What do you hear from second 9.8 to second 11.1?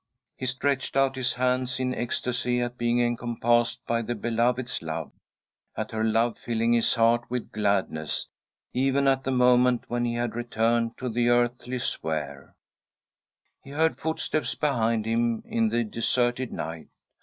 when he had returned to